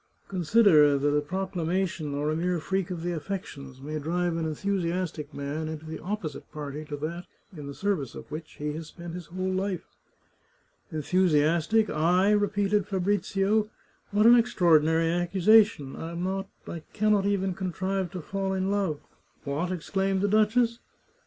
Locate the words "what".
14.11-14.25, 19.61-19.71